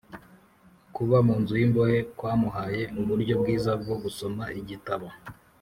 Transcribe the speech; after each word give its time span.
Kuba 0.95 1.17
mu 1.27 1.35
nzu 1.41 1.53
y’imbohe 1.61 1.97
kwamuhaye 2.17 2.81
uburyo 2.99 3.33
bwiza 3.41 3.71
bwo 3.81 3.95
gusoma 4.03 4.43
igitabo 4.59 5.07